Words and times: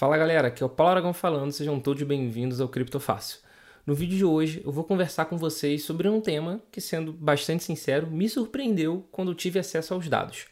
Fala 0.00 0.16
galera, 0.16 0.46
aqui 0.46 0.62
é 0.62 0.66
o 0.66 0.68
Paulo 0.68 0.92
Aragão 0.92 1.12
falando, 1.12 1.50
sejam 1.50 1.80
todos 1.80 2.04
bem-vindos 2.04 2.60
ao 2.60 2.68
Criptofácil. 2.68 3.40
No 3.84 3.96
vídeo 3.96 4.16
de 4.16 4.24
hoje 4.24 4.62
eu 4.64 4.70
vou 4.70 4.84
conversar 4.84 5.24
com 5.24 5.36
vocês 5.36 5.82
sobre 5.82 6.08
um 6.08 6.20
tema 6.20 6.60
que, 6.70 6.80
sendo 6.80 7.12
bastante 7.12 7.64
sincero, 7.64 8.06
me 8.08 8.28
surpreendeu 8.28 9.08
quando 9.10 9.34
tive 9.34 9.58
acesso 9.58 9.92
aos 9.92 10.08
dados. 10.08 10.46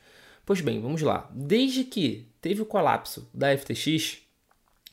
Pois 0.44 0.60
bem, 0.60 0.80
vamos 0.80 1.00
lá. 1.00 1.30
Desde 1.32 1.84
que 1.84 2.26
teve 2.40 2.60
o 2.60 2.66
colapso 2.66 3.30
da 3.32 3.56
FTX, 3.56 4.18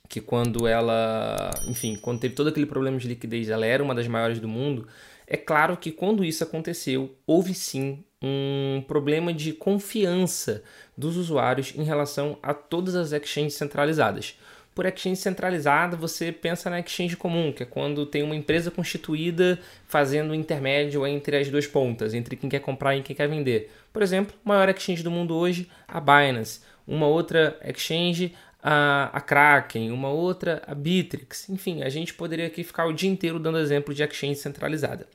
que 0.07 0.21
quando 0.21 0.67
ela, 0.67 1.49
enfim, 1.67 1.97
quando 1.99 2.19
teve 2.19 2.35
todo 2.35 2.49
aquele 2.49 2.67
problema 2.67 2.99
de 2.99 3.07
liquidez, 3.07 3.49
ela 3.49 3.65
era 3.65 3.83
uma 3.83 3.95
das 3.95 4.07
maiores 4.07 4.39
do 4.39 4.47
mundo, 4.47 4.87
é 5.25 5.35
claro 5.35 5.75
que 5.77 5.91
quando 5.91 6.23
isso 6.23 6.43
aconteceu, 6.43 7.17
houve 7.25 7.55
sim 7.55 8.03
um 8.23 8.81
problema 8.87 9.33
de 9.33 9.51
confiança 9.51 10.63
dos 10.97 11.17
usuários 11.17 11.73
em 11.75 11.83
relação 11.83 12.37
a 12.41 12.53
todas 12.53 12.95
as 12.95 13.11
exchanges 13.11 13.55
centralizadas. 13.55 14.39
Por 14.73 14.85
exchange 14.87 15.17
centralizada, 15.17 15.95
você 15.95 16.31
pensa 16.31 16.69
na 16.69 16.79
exchange 16.79 17.15
comum, 17.15 17.51
que 17.51 17.61
é 17.61 17.65
quando 17.65 18.07
tem 18.07 18.23
uma 18.23 18.35
empresa 18.35 18.71
constituída 18.71 19.59
fazendo 19.87 20.31
o 20.31 20.35
intermédio 20.35 21.05
entre 21.05 21.37
as 21.37 21.49
duas 21.49 21.67
pontas, 21.67 22.13
entre 22.13 22.35
quem 22.35 22.49
quer 22.49 22.59
comprar 22.59 22.95
e 22.95 23.03
quem 23.03 23.15
quer 23.15 23.27
vender. 23.27 23.71
Por 23.91 24.01
exemplo, 24.01 24.33
a 24.43 24.49
maior 24.49 24.69
exchange 24.69 25.03
do 25.03 25.11
mundo 25.11 25.35
hoje, 25.35 25.69
a 25.87 25.99
Binance. 25.99 26.61
Uma 26.87 27.05
outra 27.05 27.59
exchange, 27.63 28.33
a, 28.63 29.11
a 29.13 29.21
Kraken. 29.21 29.91
Uma 29.91 30.09
outra, 30.09 30.63
a 30.65 30.73
Bittrex. 30.73 31.49
Enfim, 31.49 31.83
a 31.83 31.89
gente 31.89 32.13
poderia 32.13 32.47
aqui 32.47 32.63
ficar 32.63 32.87
o 32.87 32.93
dia 32.93 33.09
inteiro 33.09 33.37
dando 33.37 33.59
exemplo 33.59 33.93
de 33.93 34.01
exchange 34.01 34.37
centralizada. 34.37 35.07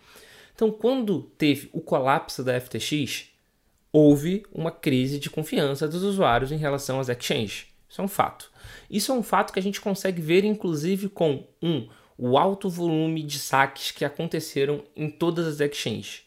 Então, 0.58 0.72
quando 0.72 1.22
teve 1.38 1.70
o 1.72 1.80
colapso 1.80 2.42
da 2.42 2.60
FTX, 2.60 3.26
houve 3.92 4.44
uma 4.52 4.72
crise 4.72 5.16
de 5.20 5.30
confiança 5.30 5.86
dos 5.86 6.02
usuários 6.02 6.50
em 6.50 6.56
relação 6.56 6.98
às 6.98 7.08
exchanges. 7.08 7.66
Isso 7.88 8.00
é 8.00 8.04
um 8.04 8.08
fato. 8.08 8.50
Isso 8.90 9.12
é 9.12 9.14
um 9.14 9.22
fato 9.22 9.52
que 9.52 9.60
a 9.60 9.62
gente 9.62 9.80
consegue 9.80 10.20
ver, 10.20 10.42
inclusive, 10.42 11.08
com 11.10 11.46
um, 11.62 11.88
o 12.18 12.36
alto 12.36 12.68
volume 12.68 13.22
de 13.22 13.38
saques 13.38 13.92
que 13.92 14.04
aconteceram 14.04 14.82
em 14.96 15.08
todas 15.08 15.46
as 15.46 15.60
exchanges. 15.60 16.22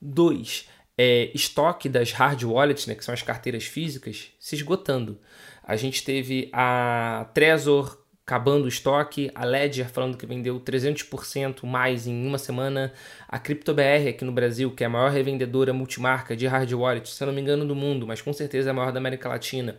Dois, 0.00 0.68
é, 0.96 1.32
estoque 1.34 1.88
das 1.88 2.12
hard 2.12 2.44
wallets, 2.44 2.86
né, 2.86 2.94
que 2.94 3.04
são 3.04 3.12
as 3.12 3.22
carteiras 3.22 3.64
físicas, 3.64 4.28
se 4.38 4.54
esgotando. 4.54 5.18
A 5.60 5.74
gente 5.74 6.04
teve 6.04 6.48
a 6.52 7.28
Trezor 7.34 7.98
acabando 8.32 8.64
o 8.64 8.68
estoque, 8.68 9.30
a 9.34 9.44
Ledger 9.44 9.90
falando 9.90 10.16
que 10.16 10.24
vendeu 10.24 10.58
300% 10.58 11.66
mais 11.66 12.06
em 12.06 12.26
uma 12.26 12.38
semana, 12.38 12.90
a 13.28 13.38
CryptoBR 13.38 14.08
aqui 14.08 14.24
no 14.24 14.32
Brasil, 14.32 14.70
que 14.70 14.82
é 14.82 14.86
a 14.86 14.90
maior 14.90 15.10
revendedora 15.10 15.74
multimarca 15.74 16.34
de 16.34 16.46
hard 16.46 16.72
wallet, 16.72 17.06
se 17.06 17.26
não 17.26 17.32
me 17.34 17.42
engano 17.42 17.66
do 17.66 17.76
mundo, 17.76 18.06
mas 18.06 18.22
com 18.22 18.32
certeza 18.32 18.70
é 18.70 18.72
a 18.72 18.74
maior 18.74 18.90
da 18.90 18.98
América 18.98 19.28
Latina, 19.28 19.76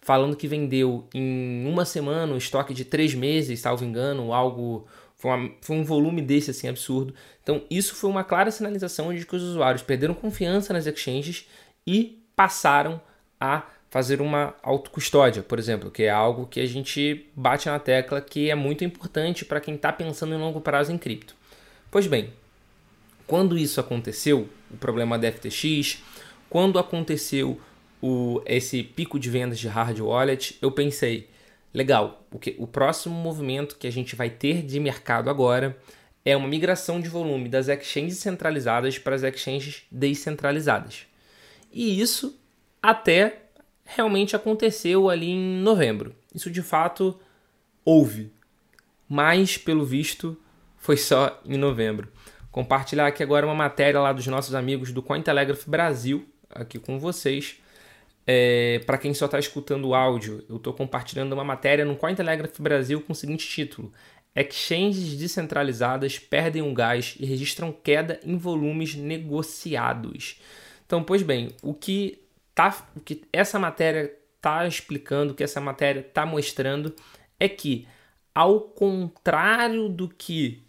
falando 0.00 0.36
que 0.36 0.46
vendeu 0.46 1.08
em 1.12 1.66
uma 1.66 1.84
semana 1.84 2.32
um 2.32 2.36
estoque 2.36 2.72
de 2.72 2.84
três 2.84 3.12
meses, 3.12 3.58
salvo 3.58 3.84
engano, 3.84 4.32
algo 4.32 4.86
foi, 5.16 5.30
uma, 5.32 5.50
foi, 5.60 5.76
um 5.76 5.84
volume 5.84 6.22
desse 6.22 6.52
assim 6.52 6.68
absurdo. 6.68 7.12
Então 7.42 7.64
isso 7.68 7.96
foi 7.96 8.08
uma 8.08 8.22
clara 8.22 8.52
sinalização 8.52 9.12
de 9.12 9.26
que 9.26 9.34
os 9.34 9.42
usuários 9.42 9.82
perderam 9.82 10.14
confiança 10.14 10.72
nas 10.72 10.86
exchanges 10.86 11.48
e 11.84 12.22
passaram 12.36 13.00
a 13.40 13.64
fazer 13.88 14.20
uma 14.20 14.54
autocustódia, 14.62 15.42
por 15.42 15.58
exemplo, 15.58 15.90
que 15.90 16.04
é 16.04 16.10
algo 16.10 16.46
que 16.46 16.60
a 16.60 16.66
gente 16.66 17.26
bate 17.34 17.68
na 17.68 17.78
tecla 17.78 18.20
que 18.20 18.50
é 18.50 18.54
muito 18.54 18.84
importante 18.84 19.44
para 19.44 19.60
quem 19.60 19.74
está 19.74 19.92
pensando 19.92 20.34
em 20.34 20.38
longo 20.38 20.60
prazo 20.60 20.92
em 20.92 20.98
cripto. 20.98 21.34
Pois 21.90 22.06
bem, 22.06 22.30
quando 23.26 23.56
isso 23.56 23.80
aconteceu, 23.80 24.48
o 24.70 24.76
problema 24.76 25.18
da 25.18 25.30
FTX, 25.30 26.02
quando 26.50 26.78
aconteceu 26.78 27.60
o, 28.02 28.42
esse 28.44 28.82
pico 28.82 29.18
de 29.18 29.30
vendas 29.30 29.58
de 29.58 29.68
hard 29.68 29.98
wallet, 30.00 30.58
eu 30.60 30.70
pensei, 30.70 31.28
legal, 31.72 32.24
o, 32.30 32.38
que, 32.38 32.54
o 32.58 32.66
próximo 32.66 33.14
movimento 33.14 33.76
que 33.76 33.86
a 33.86 33.92
gente 33.92 34.14
vai 34.14 34.30
ter 34.30 34.62
de 34.62 34.78
mercado 34.78 35.30
agora 35.30 35.76
é 36.24 36.36
uma 36.36 36.48
migração 36.48 37.00
de 37.00 37.08
volume 37.08 37.48
das 37.48 37.68
exchanges 37.68 38.18
centralizadas 38.18 38.98
para 38.98 39.14
as 39.14 39.22
exchanges 39.22 39.84
descentralizadas. 39.90 41.06
E 41.72 42.00
isso 42.00 42.38
até 42.82 43.45
realmente 43.86 44.34
aconteceu 44.36 45.08
ali 45.08 45.30
em 45.30 45.62
novembro. 45.62 46.14
Isso 46.34 46.50
de 46.50 46.60
fato 46.60 47.18
houve, 47.84 48.32
mas 49.08 49.56
pelo 49.56 49.84
visto 49.84 50.36
foi 50.76 50.96
só 50.96 51.40
em 51.46 51.56
novembro. 51.56 52.08
Compartilhar 52.50 53.06
aqui 53.06 53.22
agora 53.22 53.46
uma 53.46 53.54
matéria 53.54 54.00
lá 54.00 54.12
dos 54.12 54.26
nossos 54.26 54.54
amigos 54.54 54.92
do 54.92 55.02
Cointelegraph 55.02 55.66
Brasil, 55.66 56.26
aqui 56.50 56.78
com 56.78 56.98
vocês. 56.98 57.56
É, 58.26 58.80
para 58.84 58.98
quem 58.98 59.14
só 59.14 59.26
está 59.26 59.38
escutando 59.38 59.88
o 59.88 59.94
áudio, 59.94 60.44
eu 60.48 60.56
estou 60.56 60.72
compartilhando 60.72 61.32
uma 61.32 61.44
matéria 61.44 61.84
no 61.84 61.94
Cointelegraph 61.94 62.58
Brasil 62.58 63.00
com 63.00 63.12
o 63.12 63.16
seguinte 63.16 63.46
título: 63.46 63.92
Exchanges 64.34 65.16
descentralizadas 65.16 66.18
perdem 66.18 66.62
o 66.62 66.74
gás 66.74 67.14
e 67.20 67.24
registram 67.24 67.70
queda 67.70 68.18
em 68.24 68.36
volumes 68.36 68.96
negociados. 68.96 70.40
Então, 70.84 71.02
pois 71.02 71.22
bem, 71.22 71.52
o 71.62 71.72
que 71.72 72.25
tá, 72.56 72.88
o 72.96 73.00
que 73.00 73.22
essa 73.32 73.58
matéria 73.58 74.12
está 74.36 74.66
explicando, 74.66 75.32
o 75.32 75.36
que 75.36 75.44
essa 75.44 75.60
matéria 75.60 76.00
está 76.00 76.24
mostrando 76.24 76.96
é 77.38 77.48
que, 77.48 77.86
ao 78.34 78.60
contrário 78.60 79.88
do 79.90 80.08
que 80.08 80.64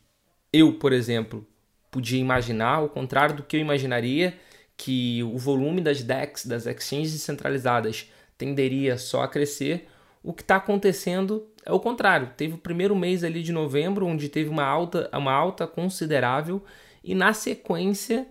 eu, 0.51 0.73
por 0.73 0.91
exemplo, 0.91 1.47
podia 1.89 2.19
imaginar, 2.19 2.75
ao 2.75 2.89
contrário 2.89 3.37
do 3.37 3.43
que 3.43 3.55
eu 3.55 3.61
imaginaria, 3.61 4.37
que 4.75 5.23
o 5.23 5.37
volume 5.37 5.81
das 5.81 6.03
DEX, 6.03 6.45
das 6.45 6.65
exchanges 6.67 7.13
descentralizadas, 7.13 8.11
tenderia 8.37 8.97
só 8.97 9.23
a 9.23 9.27
crescer, 9.27 9.87
o 10.21 10.33
que 10.33 10.41
está 10.41 10.57
acontecendo 10.57 11.47
é 11.65 11.71
o 11.71 11.79
contrário. 11.79 12.31
Teve 12.35 12.55
o 12.55 12.57
primeiro 12.57 12.95
mês 12.95 13.23
ali 13.23 13.41
de 13.41 13.53
novembro, 13.53 14.05
onde 14.05 14.27
teve 14.27 14.49
uma 14.49 14.65
alta, 14.65 15.09
uma 15.13 15.31
alta 15.31 15.65
considerável, 15.65 16.63
e 17.01 17.15
na 17.15 17.31
sequência 17.31 18.27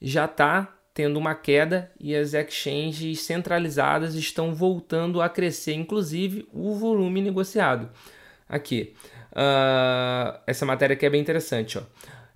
já 0.00 0.26
está 0.26 0.79
tendo 0.92 1.18
uma 1.18 1.34
queda 1.34 1.90
e 1.98 2.14
as 2.14 2.34
exchanges 2.34 3.22
centralizadas 3.22 4.14
estão 4.14 4.54
voltando 4.54 5.22
a 5.22 5.28
crescer, 5.28 5.74
inclusive 5.74 6.48
o 6.52 6.74
volume 6.74 7.22
negociado. 7.22 7.88
Aqui, 8.48 8.94
uh, 9.32 10.40
essa 10.46 10.66
matéria 10.66 10.94
aqui 10.94 11.06
é 11.06 11.10
bem 11.10 11.20
interessante, 11.20 11.78
ó. 11.78 11.82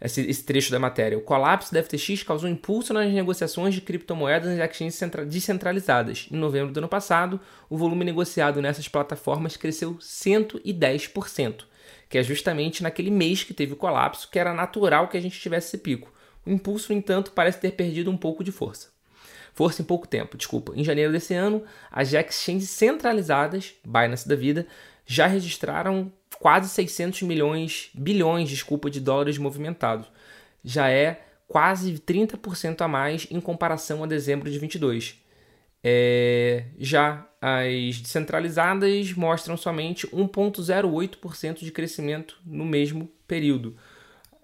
Esse, 0.00 0.20
esse, 0.28 0.44
trecho 0.44 0.70
da 0.70 0.78
matéria. 0.78 1.16
O 1.16 1.22
colapso 1.22 1.72
da 1.72 1.82
FTX 1.82 2.22
causou 2.22 2.48
impulso 2.48 2.92
nas 2.92 3.10
negociações 3.10 3.74
de 3.74 3.80
criptomoedas 3.80 4.54
nas 4.54 4.70
exchanges 4.70 5.00
descentralizadas. 5.26 6.28
Em 6.30 6.36
novembro 6.36 6.72
do 6.72 6.78
ano 6.78 6.88
passado, 6.88 7.40
o 7.70 7.78
volume 7.78 8.04
negociado 8.04 8.60
nessas 8.60 8.86
plataformas 8.86 9.56
cresceu 9.56 9.94
110%, 9.94 11.64
que 12.10 12.18
é 12.18 12.22
justamente 12.22 12.82
naquele 12.82 13.10
mês 13.10 13.44
que 13.44 13.54
teve 13.54 13.72
o 13.72 13.76
colapso, 13.76 14.28
que 14.30 14.38
era 14.38 14.52
natural 14.52 15.08
que 15.08 15.16
a 15.16 15.20
gente 15.20 15.40
tivesse 15.40 15.68
esse 15.68 15.78
pico. 15.78 16.12
O 16.46 16.50
impulso, 16.50 16.92
no 16.92 16.98
entanto, 16.98 17.32
parece 17.32 17.60
ter 17.60 17.72
perdido 17.72 18.10
um 18.10 18.16
pouco 18.16 18.44
de 18.44 18.52
força. 18.52 18.88
Força 19.54 19.82
em 19.82 19.84
pouco 19.84 20.06
tempo, 20.06 20.36
desculpa. 20.36 20.72
Em 20.74 20.82
janeiro 20.82 21.12
desse 21.12 21.32
ano, 21.32 21.62
as 21.90 22.12
exchanges 22.12 22.70
centralizadas, 22.70 23.74
Binance 23.84 24.28
da 24.28 24.34
vida, 24.34 24.66
já 25.06 25.26
registraram 25.26 26.12
quase 26.40 26.68
600 26.68 27.22
milhões, 27.22 27.90
bilhões, 27.94 28.48
desculpa, 28.48 28.90
de 28.90 29.00
dólares 29.00 29.38
movimentados. 29.38 30.08
Já 30.64 30.90
é 30.90 31.22
quase 31.46 31.92
30% 31.92 32.80
a 32.80 32.88
mais 32.88 33.26
em 33.30 33.40
comparação 33.40 34.02
a 34.02 34.06
dezembro 34.06 34.50
de 34.50 34.58
22. 34.58 35.22
É, 35.84 36.64
já 36.78 37.28
as 37.40 38.00
descentralizadas 38.00 39.12
mostram 39.12 39.56
somente 39.56 40.06
1,08% 40.08 41.58
de 41.58 41.70
crescimento 41.70 42.40
no 42.44 42.64
mesmo 42.64 43.08
período 43.28 43.76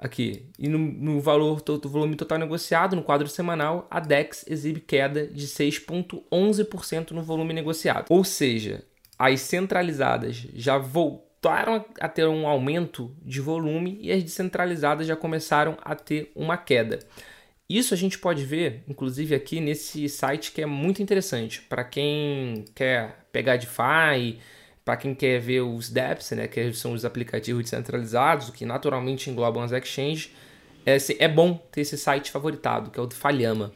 aqui. 0.01 0.47
E 0.59 0.67
no, 0.67 0.79
no 0.79 1.21
valor 1.21 1.61
do 1.61 1.89
volume 1.89 2.17
total 2.17 2.39
negociado, 2.39 2.97
no 2.97 3.03
quadro 3.03 3.29
semanal, 3.29 3.87
a 3.91 4.01
DEX 4.01 4.45
exibe 4.49 4.81
queda 4.81 5.27
de 5.27 5.47
6,11% 5.47 7.11
no 7.11 7.23
volume 7.23 7.53
negociado. 7.53 8.07
Ou 8.09 8.25
seja, 8.25 8.83
as 9.19 9.43
centralizadas 9.43 10.37
já 10.55 10.79
voltaram 10.79 11.85
a 12.01 12.09
ter 12.09 12.27
um 12.27 12.49
aumento 12.49 13.15
de 13.23 13.41
volume 13.41 13.99
e 14.01 14.11
as 14.11 14.23
descentralizadas 14.23 15.07
já 15.07 15.15
começaram 15.15 15.77
a 15.85 15.95
ter 15.95 16.33
uma 16.35 16.57
queda. 16.57 17.01
Isso 17.69 17.95
a 17.95 17.97
gente 17.97 18.19
pode 18.19 18.45
ver, 18.45 18.83
inclusive, 18.89 19.35
aqui 19.35 19.61
nesse 19.61 20.09
site 20.09 20.51
que 20.51 20.61
é 20.61 20.67
muito 20.67 21.03
interessante 21.03 21.63
para 21.63 21.85
quem 21.85 22.65
quer 22.75 23.27
pegar 23.31 23.57
DeFi 23.57 24.41
para 24.85 24.97
quem 24.97 25.15
quer 25.15 25.39
ver 25.41 25.61
os 25.61 25.91
dApps, 25.91 26.31
né, 26.33 26.47
que 26.49 26.73
são 26.73 26.93
os 26.93 27.05
aplicativos 27.05 27.63
descentralizados, 27.63 28.51
que 28.51 28.65
naturalmente 28.65 29.31
englobam 29.31 29.63
as 29.63 29.73
exchanges, 29.73 30.35
é, 30.85 30.97
é 31.19 31.29
bom 31.29 31.55
ter 31.71 31.83
esse 31.83 31.97
site 31.97 32.31
favoritado, 32.31 32.91
que 32.91 32.99
é 32.99 33.03
o 33.03 33.07
do 33.07 33.15
Falhama. 33.15 33.73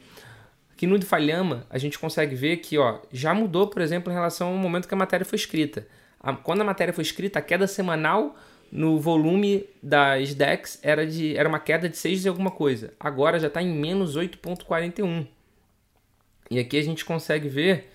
Aqui 0.71 0.85
no 0.85 0.99
do 0.99 1.05
Falhama, 1.05 1.65
a 1.69 1.77
gente 1.77 1.97
consegue 1.97 2.35
ver 2.35 2.57
que 2.57 2.77
ó, 2.77 2.99
já 3.11 3.33
mudou, 3.33 3.67
por 3.67 3.81
exemplo, 3.81 4.11
em 4.11 4.15
relação 4.15 4.49
ao 4.49 4.55
momento 4.55 4.87
que 4.87 4.93
a 4.93 4.97
matéria 4.97 5.25
foi 5.25 5.37
escrita. 5.37 5.87
A, 6.19 6.33
quando 6.33 6.61
a 6.61 6.65
matéria 6.65 6.93
foi 6.93 7.03
escrita, 7.03 7.39
a 7.39 7.41
queda 7.41 7.65
semanal 7.65 8.35
no 8.71 8.99
volume 8.99 9.65
das 9.81 10.33
DEX 10.33 10.79
era, 10.83 11.05
de, 11.07 11.37
era 11.37 11.47
uma 11.47 11.59
queda 11.59 11.87
de 11.87 11.95
6 11.95 12.25
e 12.25 12.27
alguma 12.27 12.51
coisa. 12.51 12.93
Agora 12.99 13.39
já 13.39 13.47
está 13.47 13.61
em 13.61 13.73
menos 13.73 14.17
8,41. 14.17 15.25
E 16.51 16.59
aqui 16.59 16.77
a 16.77 16.83
gente 16.83 17.05
consegue 17.05 17.47
ver 17.47 17.89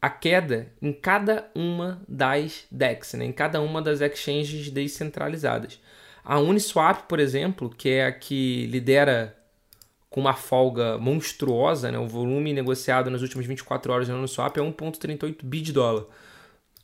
a 0.00 0.08
queda 0.08 0.72
em 0.80 0.92
cada 0.92 1.50
uma 1.54 2.00
das 2.08 2.66
DEX, 2.70 3.14
né? 3.14 3.24
em 3.24 3.32
cada 3.32 3.60
uma 3.60 3.82
das 3.82 4.00
exchanges 4.00 4.70
descentralizadas. 4.70 5.80
A 6.24 6.38
Uniswap, 6.38 7.08
por 7.08 7.18
exemplo, 7.18 7.70
que 7.70 7.88
é 7.88 8.06
a 8.06 8.12
que 8.12 8.66
lidera 8.66 9.36
com 10.08 10.20
uma 10.20 10.34
folga 10.34 10.98
monstruosa, 10.98 11.90
né? 11.90 11.98
o 11.98 12.06
volume 12.06 12.52
negociado 12.52 13.10
nas 13.10 13.22
últimas 13.22 13.46
24 13.46 13.92
horas 13.92 14.08
na 14.08 14.14
Uniswap 14.14 14.56
é 14.56 14.60
1,38 14.60 15.36
bi 15.42 15.60
de 15.60 15.72
dólar. 15.72 16.04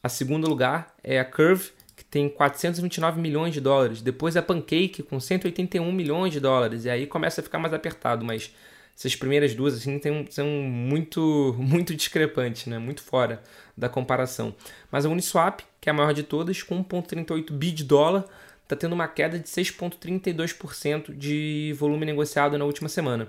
A 0.02 0.08
segundo 0.08 0.48
lugar 0.48 0.94
é 1.02 1.18
a 1.18 1.24
Curve, 1.24 1.70
que 1.96 2.04
tem 2.04 2.28
429 2.28 3.20
milhões 3.20 3.54
de 3.54 3.60
dólares. 3.60 4.02
Depois 4.02 4.36
a 4.36 4.42
Pancake, 4.42 5.02
com 5.02 5.20
181 5.20 5.90
milhões 5.92 6.32
de 6.32 6.40
dólares. 6.40 6.84
E 6.84 6.90
aí 6.90 7.06
começa 7.06 7.40
a 7.40 7.44
ficar 7.44 7.58
mais 7.58 7.72
apertado, 7.72 8.24
mas 8.24 8.52
essas 8.96 9.16
primeiras 9.16 9.54
duas 9.54 9.74
assim 9.74 9.98
tem, 9.98 10.26
são 10.30 10.46
muito 10.46 11.54
muito 11.58 11.94
discrepantes, 11.94 12.66
né? 12.66 12.78
Muito 12.78 13.02
fora 13.02 13.42
da 13.76 13.88
comparação. 13.88 14.54
Mas 14.90 15.04
a 15.04 15.08
Uniswap, 15.08 15.60
que 15.80 15.88
é 15.88 15.92
a 15.92 15.94
maior 15.94 16.12
de 16.12 16.22
todas, 16.22 16.62
com 16.62 16.82
1.38 16.84 17.52
bi 17.52 17.72
de 17.72 17.84
dólar, 17.84 18.24
está 18.62 18.76
tendo 18.76 18.92
uma 18.92 19.08
queda 19.08 19.38
de 19.38 19.48
6.32% 19.48 21.16
de 21.16 21.74
volume 21.78 22.06
negociado 22.06 22.56
na 22.56 22.64
última 22.64 22.88
semana. 22.88 23.28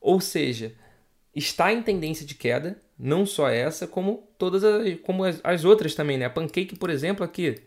Ou 0.00 0.20
seja, 0.20 0.74
está 1.34 1.72
em 1.72 1.82
tendência 1.82 2.24
de 2.26 2.34
queda, 2.34 2.80
não 2.98 3.24
só 3.24 3.48
essa, 3.48 3.86
como 3.86 4.28
todas 4.38 4.62
as, 4.62 4.98
como 5.00 5.24
as, 5.24 5.40
as 5.42 5.64
outras 5.64 5.94
também, 5.94 6.18
né? 6.18 6.26
A 6.26 6.30
Pancake, 6.30 6.76
por 6.76 6.90
exemplo, 6.90 7.24
aqui 7.24 7.62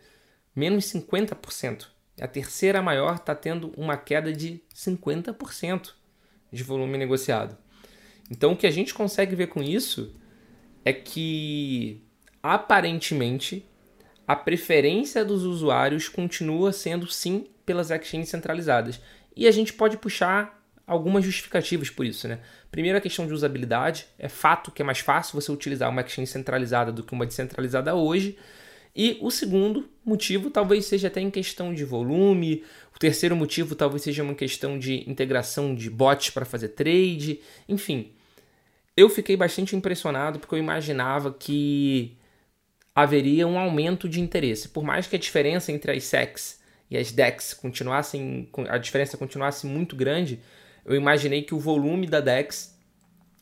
menos 0.55 0.85
50%. 0.85 1.87
A 2.19 2.27
terceira 2.27 2.81
maior 2.81 3.15
está 3.15 3.33
tendo 3.33 3.73
uma 3.75 3.97
queda 3.97 4.31
de 4.31 4.61
50% 4.75 5.93
de 6.51 6.63
volume 6.63 6.97
negociado. 6.97 7.57
Então, 8.29 8.53
o 8.53 8.57
que 8.57 8.67
a 8.67 8.71
gente 8.71 8.93
consegue 8.93 9.35
ver 9.35 9.47
com 9.47 9.61
isso 9.61 10.15
é 10.85 10.93
que, 10.93 12.01
aparentemente, 12.41 13.65
a 14.27 14.35
preferência 14.35 15.25
dos 15.25 15.43
usuários 15.43 16.07
continua 16.07 16.71
sendo 16.71 17.07
sim 17.07 17.47
pelas 17.65 17.91
exchanges 17.91 18.29
centralizadas. 18.29 19.01
E 19.35 19.47
a 19.47 19.51
gente 19.51 19.73
pode 19.73 19.97
puxar 19.97 20.61
algumas 20.87 21.23
justificativas 21.23 21.89
por 21.89 22.05
isso, 22.05 22.27
né? 22.27 22.39
Primeiro, 22.69 22.97
a 22.97 23.01
questão 23.01 23.27
de 23.27 23.33
usabilidade. 23.33 24.07
É 24.17 24.27
fato 24.27 24.71
que 24.71 24.81
é 24.81 24.85
mais 24.85 24.99
fácil 24.99 25.39
você 25.39 25.51
utilizar 25.51 25.89
uma 25.89 26.01
exchange 26.01 26.31
centralizada 26.31 26.91
do 26.91 27.03
que 27.03 27.13
uma 27.13 27.25
descentralizada 27.25 27.95
hoje. 27.95 28.37
E 28.95 29.17
o 29.21 29.31
segundo 29.31 29.89
motivo 30.05 30.49
talvez 30.49 30.85
seja 30.85 31.07
até 31.07 31.21
em 31.21 31.29
questão 31.29 31.73
de 31.73 31.85
volume. 31.85 32.63
O 32.95 32.99
terceiro 32.99 33.35
motivo 33.35 33.75
talvez 33.75 34.03
seja 34.03 34.23
uma 34.23 34.35
questão 34.35 34.77
de 34.77 35.09
integração 35.09 35.73
de 35.73 35.89
bots 35.89 36.29
para 36.29 36.45
fazer 36.45 36.69
trade. 36.69 37.39
Enfim, 37.69 38.11
eu 38.95 39.09
fiquei 39.09 39.37
bastante 39.37 39.75
impressionado 39.75 40.39
porque 40.39 40.55
eu 40.55 40.59
imaginava 40.59 41.33
que 41.33 42.17
haveria 42.93 43.47
um 43.47 43.57
aumento 43.57 44.09
de 44.09 44.19
interesse. 44.19 44.69
Por 44.69 44.83
mais 44.83 45.07
que 45.07 45.15
a 45.15 45.19
diferença 45.19 45.71
entre 45.71 45.91
as 45.91 46.03
SECs 46.03 46.59
e 46.89 46.97
as 46.97 47.11
DEX 47.11 47.53
continuassem, 47.53 48.49
a 48.67 48.77
diferença 48.77 49.17
continuasse 49.17 49.65
muito 49.65 49.95
grande, 49.95 50.39
eu 50.85 50.95
imaginei 50.95 51.41
que 51.43 51.55
o 51.55 51.59
volume 51.59 52.05
da 52.05 52.19
DEX 52.19 52.77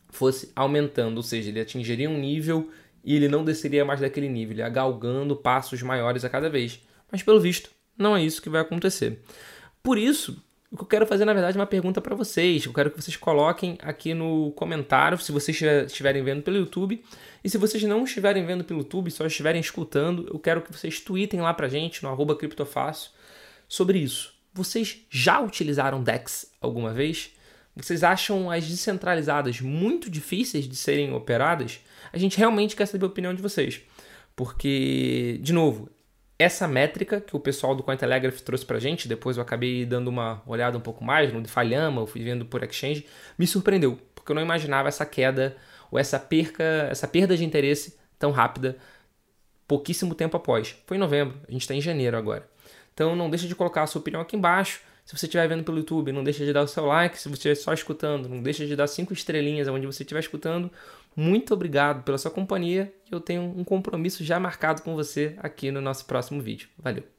fosse 0.09 0.51
aumentando, 0.55 1.17
ou 1.17 1.23
seja, 1.23 1.49
ele 1.49 1.59
atingiria 1.59 2.09
um 2.09 2.17
nível 2.17 2.69
e 3.03 3.15
ele 3.15 3.27
não 3.27 3.43
desceria 3.43 3.85
mais 3.85 3.99
daquele 3.99 4.29
nível, 4.29 4.53
ele 4.53 4.61
ia 4.61 4.69
galgando 4.69 5.35
passos 5.35 5.81
maiores 5.81 6.23
a 6.25 6.29
cada 6.29 6.49
vez. 6.49 6.81
Mas 7.11 7.23
pelo 7.23 7.39
visto, 7.39 7.69
não 7.97 8.15
é 8.15 8.23
isso 8.23 8.41
que 8.41 8.49
vai 8.49 8.61
acontecer. 8.61 9.21
Por 9.81 9.97
isso, 9.97 10.43
o 10.71 10.77
que 10.77 10.83
eu 10.83 10.87
quero 10.87 11.07
fazer, 11.07 11.25
na 11.25 11.33
verdade, 11.33 11.57
é 11.57 11.59
uma 11.59 11.65
pergunta 11.65 11.99
para 11.99 12.15
vocês. 12.15 12.65
Eu 12.65 12.73
quero 12.73 12.91
que 12.91 13.01
vocês 13.01 13.17
coloquem 13.17 13.77
aqui 13.81 14.13
no 14.13 14.51
comentário, 14.51 15.17
se 15.17 15.31
vocês 15.31 15.59
estiverem 15.59 16.23
vendo 16.23 16.43
pelo 16.43 16.57
YouTube. 16.57 17.03
E 17.43 17.49
se 17.49 17.57
vocês 17.57 17.81
não 17.83 18.03
estiverem 18.03 18.45
vendo 18.45 18.63
pelo 18.63 18.81
YouTube, 18.81 19.09
só 19.09 19.25
estiverem 19.25 19.59
escutando, 19.59 20.27
eu 20.31 20.37
quero 20.37 20.61
que 20.61 20.71
vocês 20.71 20.99
tweetem 20.99 21.41
lá 21.41 21.53
pra 21.53 21.67
gente, 21.67 22.03
no 22.03 22.09
arroba 22.09 22.35
criptofácil, 22.35 23.09
sobre 23.67 23.97
isso. 23.97 24.33
Vocês 24.53 25.05
já 25.09 25.39
utilizaram 25.39 26.03
DEX 26.03 26.51
alguma 26.61 26.93
vez? 26.93 27.31
Vocês 27.81 28.03
acham 28.03 28.51
as 28.51 28.67
descentralizadas 28.67 29.61
muito 29.61 30.09
difíceis 30.09 30.67
de 30.67 30.75
serem 30.75 31.13
operadas? 31.13 31.79
A 32.11 32.17
gente 32.17 32.37
realmente 32.37 32.75
quer 32.75 32.85
saber 32.85 33.05
a 33.05 33.07
opinião 33.07 33.33
de 33.33 33.41
vocês. 33.41 33.81
Porque, 34.35 35.39
de 35.41 35.53
novo, 35.53 35.89
essa 36.37 36.67
métrica 36.67 37.19
que 37.19 37.35
o 37.35 37.39
pessoal 37.39 37.75
do 37.75 37.83
Cointelegraph 37.83 38.39
trouxe 38.39 38.65
pra 38.65 38.79
gente, 38.79 39.07
depois 39.07 39.37
eu 39.37 39.43
acabei 39.43 39.85
dando 39.85 40.07
uma 40.07 40.41
olhada 40.45 40.77
um 40.77 40.81
pouco 40.81 41.03
mais 41.03 41.33
no 41.33 41.45
Falhama, 41.47 42.01
eu 42.01 42.07
fui 42.07 42.23
vendo 42.23 42.45
por 42.45 42.63
Exchange, 42.63 43.05
me 43.37 43.45
surpreendeu, 43.45 43.99
porque 44.15 44.31
eu 44.31 44.35
não 44.35 44.41
imaginava 44.41 44.87
essa 44.87 45.05
queda 45.05 45.57
ou 45.91 45.99
essa 45.99 46.17
perca, 46.17 46.87
essa 46.89 47.07
perda 47.07 47.35
de 47.35 47.43
interesse 47.43 47.97
tão 48.17 48.31
rápida 48.31 48.77
pouquíssimo 49.67 50.15
tempo 50.15 50.37
após. 50.37 50.75
Foi 50.87 50.97
em 50.97 50.99
novembro, 50.99 51.37
a 51.47 51.51
gente 51.51 51.61
está 51.61 51.73
em 51.73 51.81
janeiro 51.81 52.17
agora. 52.17 52.49
Então 52.93 53.15
não 53.15 53.29
deixa 53.29 53.47
de 53.47 53.55
colocar 53.55 53.83
a 53.83 53.87
sua 53.87 53.99
opinião 54.01 54.21
aqui 54.21 54.35
embaixo. 54.35 54.81
Se 55.09 55.17
você 55.17 55.25
estiver 55.25 55.47
vendo 55.47 55.63
pelo 55.63 55.79
YouTube, 55.79 56.11
não 56.11 56.23
deixa 56.23 56.45
de 56.45 56.53
dar 56.53 56.61
o 56.61 56.67
seu 56.67 56.85
like. 56.85 57.17
Se 57.17 57.27
você 57.27 57.33
estiver 57.33 57.55
só 57.55 57.73
escutando, 57.73 58.29
não 58.29 58.43
deixa 58.43 58.67
de 58.67 58.75
dar 58.75 58.85
cinco 58.85 59.11
estrelinhas 59.11 59.67
onde 59.67 59.87
você 59.87 60.03
estiver 60.03 60.19
escutando. 60.19 60.71
Muito 61.15 61.51
obrigado 61.51 62.03
pela 62.03 62.19
sua 62.19 62.29
companhia. 62.29 62.93
Eu 63.11 63.19
tenho 63.19 63.41
um 63.41 63.63
compromisso 63.63 64.23
já 64.23 64.39
marcado 64.39 64.83
com 64.83 64.93
você 64.93 65.33
aqui 65.39 65.71
no 65.71 65.81
nosso 65.81 66.05
próximo 66.05 66.39
vídeo. 66.43 66.69
Valeu! 66.77 67.18